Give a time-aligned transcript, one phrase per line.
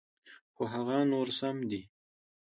[0.53, 1.81] خو هغه نور سم دي.